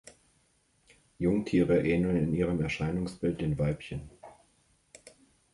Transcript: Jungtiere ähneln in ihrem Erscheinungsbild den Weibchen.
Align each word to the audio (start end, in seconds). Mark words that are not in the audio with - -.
Jungtiere 1.19 1.83
ähneln 1.85 2.15
in 2.17 2.33
ihrem 2.33 2.59
Erscheinungsbild 2.59 3.39
den 3.39 3.59
Weibchen. 3.59 4.09